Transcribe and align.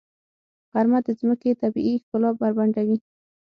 غرمه 0.71 0.99
د 1.05 1.07
ځمکې 1.19 1.59
طبیعي 1.61 1.95
ښکلا 2.03 2.29
بربنډوي. 2.39 2.97